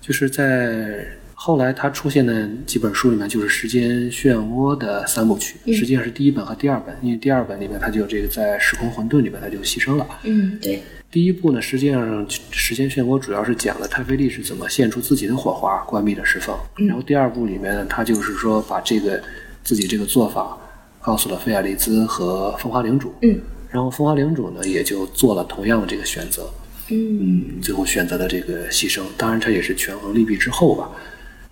[0.00, 10.06] 就是在后来它出现的几本书里面，就是《时间漩涡》的三部曲，实际上是第一本和第二本，因为第二本里面它就这个在时空混沌里面它就牺牲了。
[10.22, 16.56] 嗯，对，第一部呢，实际上《时间漩涡》主要是讲了太妃丽是怎么献出自己的火花，关闭了石缝。
[16.86, 19.20] 然后第二部里面呢，他就是说把这个
[19.64, 20.56] 自己这个做法
[21.00, 23.12] 告诉了菲亚丽兹和风华领主。
[23.22, 26.48] 嗯，然后风华领主呢也就做了同样的这个选择。
[26.92, 30.88] 嗯最后选择了这个牺牲，当然他也是权衡利弊之后吧。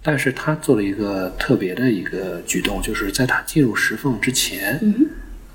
[0.00, 4.80] 但是他做了一个特别的一个举动，就是在他进入石缝之前，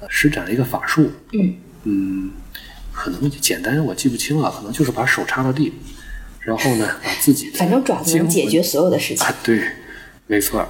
[0.01, 1.09] 呃施展了一个法术。
[1.31, 2.31] 嗯嗯，
[3.03, 5.73] 可能简单我记不清了，可能就是把手插到地里，
[6.39, 9.27] 然后呢把自己的反正爪子能解决所有的事情。
[9.27, 9.61] 啊，对，
[10.25, 10.65] 没错，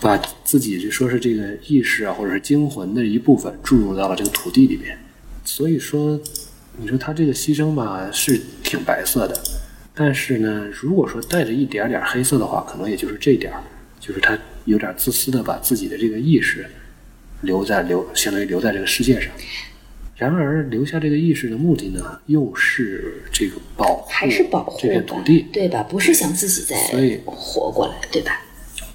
[0.00, 4.98] 把自己就说是这个意识啊，或者是精魂的一部分注入到了这个土地里面。
[5.44, 6.20] 所以说，
[6.76, 9.40] 你说他这个牺牲吧，是挺白色的，
[9.94, 13.62] 但是呢，如果说带着一点点黑色的话，可能也就是这点儿，
[14.00, 16.68] 就是他有点自私的把自己的这个意识
[17.42, 19.30] 留在留，相当于留在这个世界上。
[20.20, 25.82] 然而，留下这个意识的目的呢，又是这个保护还是保护这片土地，对吧？
[25.82, 28.38] 不是想自己再所以活过来，对吧？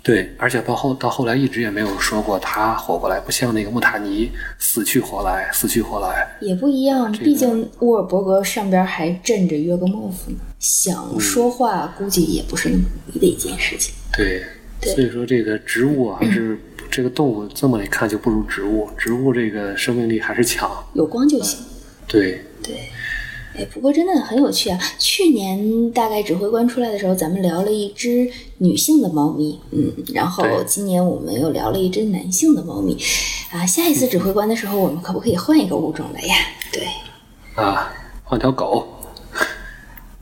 [0.04, 6.28] 对，而且到后到后来一直也没有说过他活过来，不像那个穆塔尼死去活来，死去活来。
[6.40, 13.96] 也不一样，个毕竟沃尔伯格上边还镇着约格莫夫呢，想说话估计也不是那么容易的一件事情。
[14.16, 14.44] 对，
[14.80, 16.56] 对所以说这个植物啊，还是
[16.92, 20.70] 这个动物这么一看就不如植物，植物这个生命力还是强。
[20.94, 21.60] 有光就行。
[22.08, 22.76] 对，对，
[23.58, 24.80] 哎，不过真的很有趣啊！
[25.00, 32.98] 去年大概指挥官出来的时候，咱们聊了一只女性的猫咪，嗯，然后今年我们又聊了一只男性的猫咪，
[33.52, 36.36] 啊，下一次指挥官的时候，我们可不可以换一个物种了呀？
[36.72, 36.84] 对，
[37.56, 37.92] 啊，
[38.24, 38.88] 换条狗。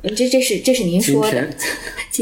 [0.06, 1.58] 嗯这这是这是您说的今天，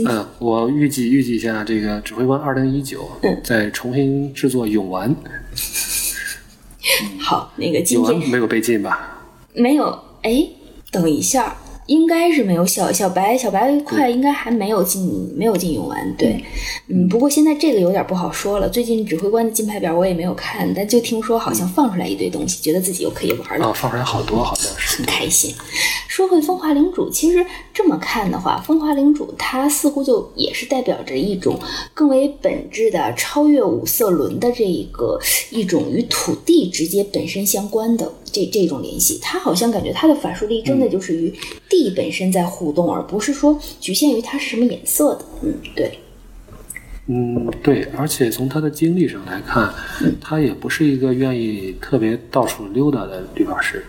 [0.08, 3.10] 嗯，我预计预计一下，这个指挥官二零一九
[3.44, 5.14] 再重新制作永丸，
[7.20, 9.22] 好，那个今永丸天没有被禁吧？
[9.54, 10.48] 没有，哎，
[10.92, 16.44] 等一下，应该是没有小小白小白块应该还没有进没有进永安，对，
[16.88, 18.68] 嗯，不过现在这个有点不好说了。
[18.68, 23.68] 最近指挥官的金牌表我也没有看，但就听说好像放出来一堆东西，觉得自己又可以玩了。
[23.68, 25.06] 啊，放出来好多，好像是很。
[25.12, 25.54] 开心。
[26.08, 31.60] 说回风华领主，其实这么看的话，风华领主它似乎就也是代表着一种
[31.94, 35.20] 更为本质的超越五色轮的这一个
[35.52, 39.20] 一种与土地直接本身相关的这这种联系。
[39.22, 41.34] 他好像感觉他的法术力真的就是与
[41.70, 45.26] 地本身在互动，而不是说局限于它是什么颜色的。
[45.44, 46.00] 嗯，对，
[47.08, 49.74] 嗯，对，而且从他的经历上来看，
[50.22, 53.86] 他也不是一个愿意特别到处溜达的绿宝石，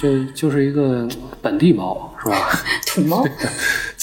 [0.00, 1.08] 就就是一个
[1.42, 2.50] 本地猫，是吧？
[2.86, 3.24] 土猫。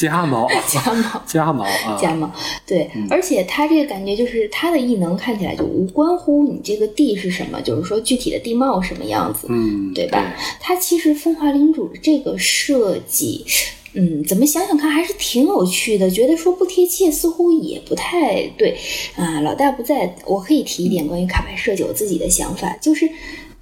[0.02, 2.32] 家猫，家猫家猫啊，家猫，
[2.66, 10.36] 对，而且它这个感觉就是它的异能看起来就无关乎你这个地是什么，就是说具体的地貌什么样子，嗯，对吧？
[10.60, 13.46] 它其实风华领主这个设计。
[13.94, 16.10] 嗯，怎么想想看，还是挺有趣的。
[16.10, 18.78] 觉得说不贴切，似乎也不太对
[19.18, 19.42] 啊。
[19.42, 23.10] 老大不在，我可以提一点关于卡牌设计我自己的想法，就是，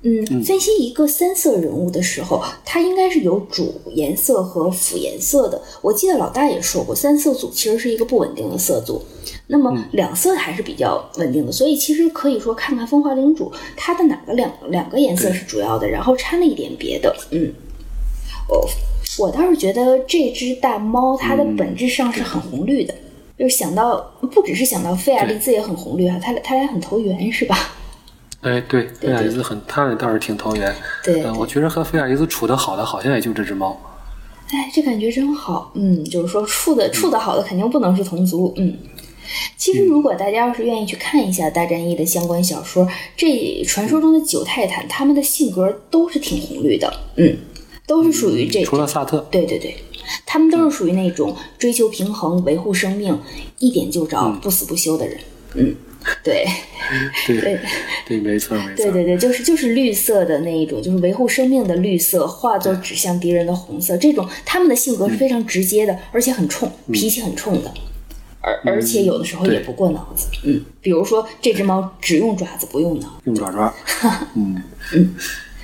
[0.01, 5.62] 嗯，分析一个三色人物的时候，它应该是有主颜色和辅颜色的。
[5.81, 9.01] 我记得老大也说过，三色组其实是一个不稳定的色组，
[9.47, 11.51] 那么两色还是比较稳定的。
[11.51, 17.53] 所以其实可以说，看看风华领主它的哪个两两个颜色是主要的，然后掺了一点别的，嗯，
[18.47, 18.67] 哦。
[19.17, 22.93] 我倒是觉得这只大猫它的本质上是很红绿的，
[23.38, 27.75] 就是想到不只是想到费亚丽兹也很红绿啊，它俩它俩很投缘是吧？
[28.41, 30.73] 哎，对，菲亚伊斯很，他倒是挺投缘。
[31.04, 33.80] 对呃，我觉得和菲亚伊斯处的好的，好像也就这只猫。
[34.52, 38.78] 哎，这感觉真好，嗯，就是说处的处的好的肯定不能是同族，嗯。
[39.56, 47.38] 其实，如果大家要是愿意去看一下《大战役》的相关小说，这传说中的九泰坦，他们的性格都是挺红绿的，嗯，
[47.86, 48.63] 都是属于这。
[48.63, 49.75] 除了萨特，对对对，
[50.25, 53.19] 他们都是属于那种追求平衡、维护生命、
[53.60, 55.19] 一点就着、不死不休的人。
[55.54, 55.75] 嗯，
[56.23, 56.45] 对，
[57.27, 57.59] 对对
[58.07, 58.83] 对，没错没错。
[58.83, 63.95] 对对对，就是就是绿色的那一种，就是维护生命的绿色，化作指向敌人的红色。
[63.97, 67.71] 这种他们的性格是非常直接的，而且很冲，脾气很冲的。
[68.41, 73.73] 而而且有的时候也不过脑子，嗯，比如说这只猫只用爪子不用脑，用爪爪，
[74.35, 74.62] 嗯。
[74.93, 75.13] 嗯，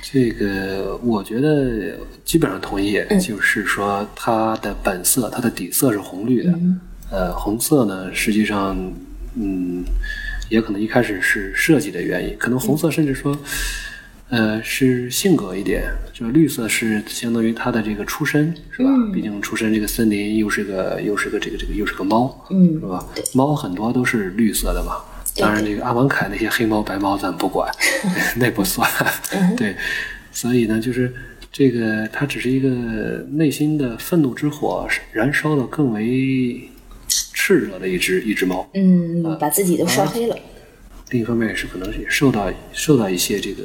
[0.02, 6.52] 这个我觉得基本上同意，就是说它的本色，它的底色是红绿的，
[7.10, 8.76] 呃，红色呢，实际上，
[9.34, 9.82] 嗯，
[10.48, 13.38] 也可能一开始是设计的原因，可能红色甚至说。
[14.28, 18.90] 呃，是性格一点，就是绿色是相当于它的这个出身，是吧？
[19.14, 23.06] 毕竟出身这个森林又是个又是个这个这个又是个猫，嗯是吧？
[23.34, 24.96] 猫很多都是绿色的嘛。
[25.36, 27.72] 当然，这个阿王凯那些黑猫白猫咱不管，
[28.36, 28.90] 那不算。
[29.56, 29.76] 对，
[30.32, 31.14] 所以呢，就是
[31.52, 32.68] 这个它只是一个
[33.30, 36.68] 内心的愤怒之火燃烧的更为
[37.46, 38.68] 炽热的一只一只猫。
[38.74, 40.36] 嗯，把自己都烧黑了。
[41.10, 43.62] 另一方面也是可能也受到受到一些这个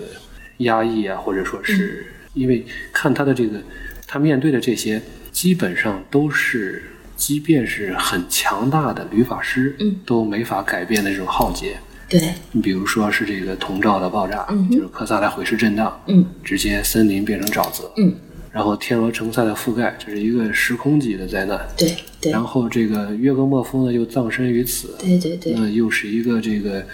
[0.58, 2.63] 压抑啊，或者说是因为
[2.94, 3.60] 看他的这个
[4.06, 6.84] 他面对的这些，基本上都是
[7.15, 11.76] 即便是很强大的旅法师，嗯，都没法改变的这种浩劫。
[12.08, 18.13] 对，你比如说是这个铜罩的爆炸，嗯就是科萨来毁尸震荡，嗯，直接森林变成沼泽，嗯，
[18.51, 21.59] 然后天鹅城塞的覆盖，这是一个时空级的灾难。
[21.77, 26.85] 对对然后这个约格莫夫呢又葬身于此，对对对，那又是一个这个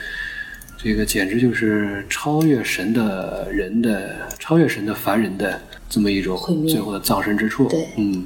[0.77, 7.67] 这个简直就是超越神的人的超越神的凡人的这么一种最后的葬身之处。
[7.67, 8.25] 对嗯，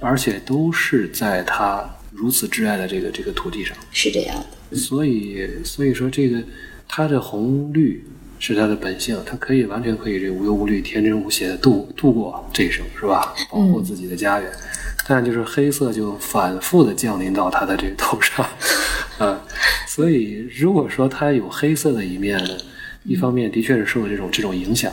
[0.00, 4.36] 而且都是在他如此挚爱的这个这个土地上，是这样
[4.70, 4.76] 的。
[4.76, 6.42] 所以所以说这个
[6.88, 8.04] 他的红绿。
[8.40, 13.32] 是他的本性，他可以完全可以这无忧无虑、天真无邪的度度过这一生，是吧？
[13.52, 14.50] 保护自己的家园。
[15.06, 18.46] 但就是黑色就反复的降临到他的这个头上，
[19.18, 19.40] 啊，
[19.86, 22.56] 所以如果说他有黑色的一面呢，
[23.04, 24.92] 一方面的确是受这种这种影响，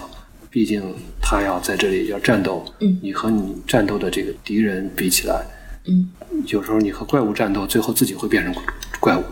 [0.50, 0.82] 毕竟
[1.22, 5.46] 他要在这里要战斗，嗯你和你战斗的这个敌人比起来，
[5.86, 6.10] 嗯
[6.48, 8.56] 有时候你和怪物战斗，最后自己会变成
[9.00, 9.24] 怪物，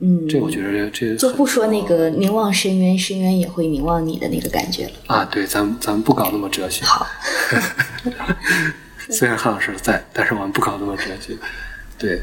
[0.00, 4.92] 嗯，这我觉得这很就不说那个凝望深渊，深渊也会凝望你的那个感觉了。
[5.08, 6.84] 啊，对，咱们咱们不搞那么哲学。
[6.84, 7.04] 好，
[9.10, 11.36] 虽然韩老师在，但是我们不搞那么哲学。
[11.98, 12.20] 对，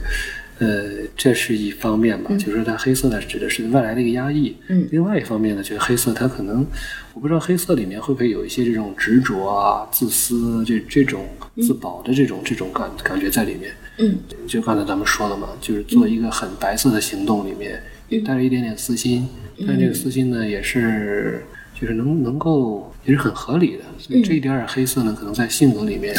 [0.60, 4.56] 呃，这是一方面吧，就是说它黑色呢指的是外来的一个压抑。
[4.70, 6.66] 嗯另外一方面呢，就是黑色它可能，
[7.14, 13.70] 我不知道黑色里面会不会有一些这种执着啊、自私这这种自保的这种、这种感感觉在里面。
[13.98, 14.18] 嗯。
[14.48, 19.28] 就刚才咱们说了嘛，就是做一个很白色的行动里面，也带着一点点私心，
[19.68, 21.44] 但这个私心呢，也是
[21.80, 26.16] 就是能能够也是很合理的，所以这一点点黑色呢，可能在性格里面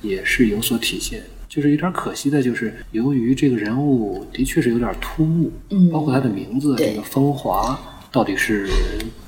[0.00, 1.22] 也是有所体现。
[1.48, 5.90] 就是有点可惜的，就是由于这个人物的确是有点突兀，嗯。
[5.90, 7.78] 包括他的名字这个风华
[8.12, 8.68] 到底是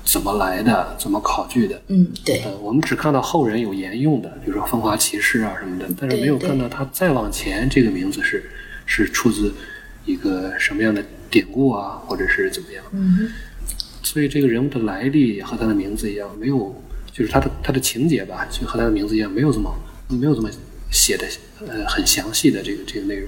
[0.03, 8.49] 怎么来的，怎么考据的，嗯，对，呃，我们只看到后人有沿用的，比如说风华骑士啊什么的，但是没有看到他再往前这个名字是
[8.85, 9.51] 是出自
[10.05, 12.83] 一个什么样的典故啊，或者是怎么样。
[12.91, 13.27] 嗯
[14.03, 16.79] 所以这个人物的来历和他的名字一样，没有
[17.11, 19.75] 就是他的他的情节吧，就和他的名字一样，没有这么
[20.07, 20.49] 没有这么
[20.91, 21.25] 写的
[21.67, 23.27] 呃很详细的这个这个内容。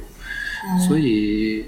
[0.88, 1.65] 所以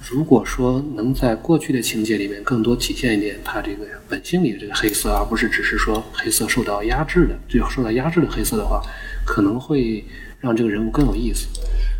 [0.00, 8.80] 如果说能在过去的情节里面更多体现一点他这个本性里的这个黑色，而不是只是说黑色受到压制的，最后受到压制的黑色的话，
[9.26, 10.04] 可能会
[10.40, 11.46] 让这个人物更有意思。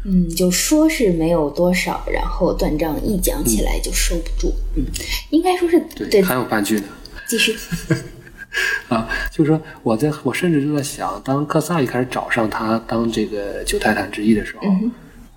[0.05, 4.55] 嗯，就说是没有多少，然后断章一讲起来就收不住。
[4.77, 4.85] 嗯，
[5.31, 6.85] 应该说是对，还有半句呢。
[7.29, 7.57] 继续。
[8.89, 14.67] 啊，就是说，我在我甚至就在想，当克萨一开始找上他当这个九泰坦之一的时候，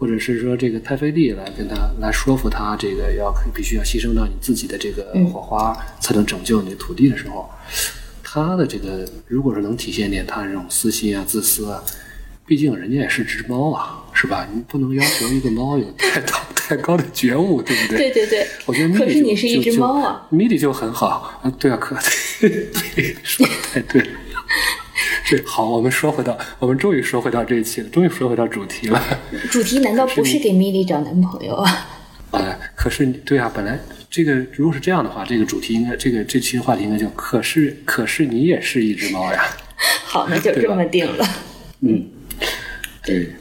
[0.02, 7.48] 或者是说这个太妃帝来跟他来说服他，这个要必须要牺牲掉你自己的这个火花，才能拯救你的土地的时候，
[8.24, 11.84] 他的这个如果是能体现点他这种私心啊、自私啊，
[12.48, 14.48] 毕竟人家也是只猫啊，是吧？
[14.52, 18.10] 你不能要求一个猫有太高 太高的觉悟，对不对？
[18.10, 20.26] 对对对，我觉得米可莉就是你是一只猫啊。
[20.32, 21.96] 米莉就很好啊，对啊，可
[22.40, 24.08] 对， 说的太对了。
[25.32, 29.02] 这好，我们说回到，我们终于说回到这一期了，终于说回到主题了。
[29.50, 31.88] 主题难道不是给米莉找男朋友啊？
[32.32, 39.42] 哎，可是你对啊，本来这个如果是这样的话，这个主题应该，这个这期的话题应该叫“可是可是你也是一只猫呀
[40.04, 41.26] 好，那就这么定了。”。
[41.80, 42.10] 嗯，
[43.02, 43.32] 对，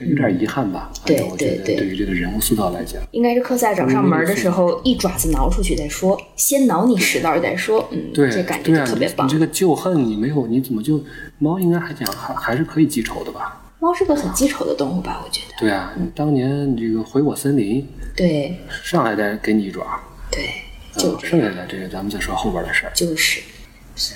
[0.00, 0.90] 有点遗憾吧？
[1.04, 7.88] 对我觉得对对对于这个人物塑造来讲，应该是克萨找上门的时候，一爪子挠出去再说，先挠你十道再说。
[7.92, 9.38] 嗯，对，这感觉特别棒你你。
[9.38, 11.02] 这个旧恨你没有，你怎么就
[11.38, 13.60] 猫应该还讲还还是可以记仇的吧？
[13.78, 15.22] 猫是个很记仇的动物吧？
[15.24, 15.54] 我觉得。
[15.58, 20.48] 对啊，当年这个毁我森林，对上来再给你一爪，对，
[20.96, 23.40] 就剩下的这个咱们再说后边的事儿，就是。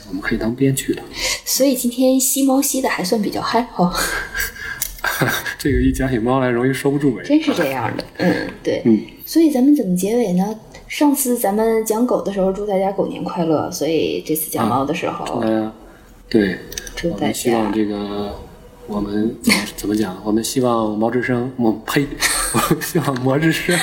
[0.09, 1.03] 我们可以当编剧了。
[1.45, 3.95] 所以今天吸猫吸的还算比较嗨哦，
[5.59, 8.05] 这个一讲起猫来容易收不住尾，真是这样的。
[8.19, 8.83] 嗯，对。
[8.85, 10.59] 嗯，所以咱们怎么结尾呢？
[10.87, 13.71] 上次咱们讲狗的时候，祝大家狗年快乐。
[13.71, 15.71] 所以这次讲猫的时候，嗯，
[16.29, 16.59] 对，
[16.97, 18.35] 祝大家希望这个
[18.87, 19.37] 我们
[19.77, 20.17] 怎么讲？
[20.25, 22.07] 我们希望猫之声，我呸，
[22.55, 23.79] 我们希望魔之声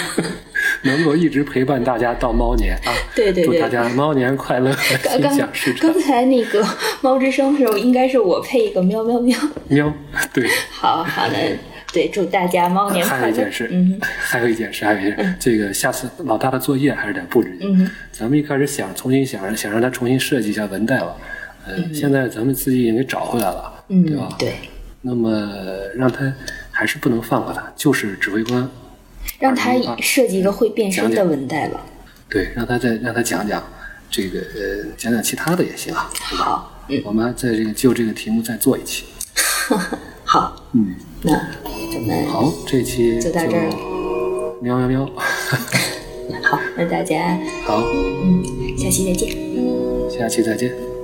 [0.86, 2.94] 能够一直陪伴大家到猫年啊！
[3.16, 6.02] 对对对祝大家猫年快乐，心想事成刚。
[6.02, 6.66] 才那个
[7.02, 9.38] 猫之声的时候，应该是我配一个喵喵喵。
[9.68, 9.94] 喵，
[10.32, 10.48] 对。
[10.72, 11.36] 好好的，
[11.92, 13.52] 对，祝大家猫年快乐还有一件。
[13.52, 17.58] 事，嗯还有一件事，还有一件事，这个下次老大的作业还是得布置。
[17.62, 21.18] 嗯咱们一开始想重新想想让他重新设计一下文带了，
[21.68, 24.30] 呃，现在咱们自己已经给找回来了，嗯，对吧？
[24.38, 24.56] 对，
[25.02, 25.30] 那么
[25.96, 26.32] 让他
[26.72, 28.70] 还是不能放过他，就是指挥官，
[29.40, 31.86] 让他设计一个会变身的文带吧。
[32.30, 33.64] 对，让他再让他讲讲
[34.10, 36.44] 这个呃，讲讲其他的也行啊，对吧？
[36.44, 39.06] 好，嗯，我们在这个就这个题目再做一期。
[40.26, 41.34] 好，嗯，那
[41.94, 45.06] 咱们好，这期就到这儿喵喵喵，
[46.44, 47.84] 好，那大家好，
[48.24, 48.44] 嗯，
[48.78, 49.36] 下期再见。
[50.10, 50.95] 下期再见。